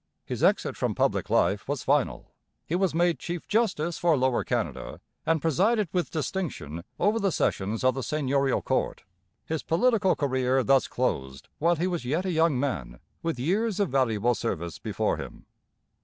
His 0.25 0.43
exit 0.43 0.75
from 0.75 0.95
public 0.95 1.29
life 1.29 1.67
was 1.67 1.83
final. 1.83 2.31
He 2.65 2.73
was 2.75 2.95
made 2.95 3.19
chief 3.19 3.47
justice 3.47 3.99
for 3.99 4.17
Lower 4.17 4.43
Canada 4.43 4.99
and 5.27 5.39
presided 5.43 5.89
with 5.93 6.09
distinction 6.09 6.83
over 6.99 7.19
the 7.19 7.31
sessions 7.31 7.83
of 7.83 7.93
the 7.93 8.01
Seigneurial 8.01 8.63
Court. 8.63 9.03
His 9.45 9.61
political 9.61 10.15
career 10.15 10.63
thus 10.63 10.87
closed 10.87 11.49
while 11.59 11.75
he 11.75 11.85
was 11.85 12.03
yet 12.03 12.25
a 12.25 12.31
young 12.31 12.59
man 12.59 12.99
with 13.21 13.37
years 13.37 13.79
of 13.79 13.89
valuable 13.89 14.33
service 14.33 14.79
before 14.79 15.17
him. 15.17 15.45